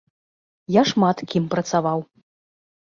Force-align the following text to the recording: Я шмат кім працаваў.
Я 0.75 0.81
шмат 0.93 1.17
кім 1.35 1.43
працаваў. 1.53 1.99